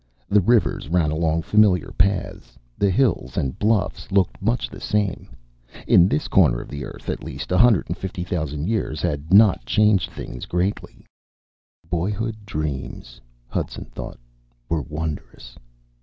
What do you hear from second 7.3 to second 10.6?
150,000 years had not changed things